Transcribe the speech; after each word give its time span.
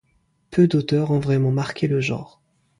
Peu 0.49 0.67
d'auteurs 0.67 1.11
ont 1.11 1.19
vraiment 1.19 1.51
marqué 1.51 1.87
le 1.87 2.01
genre. 2.01 2.41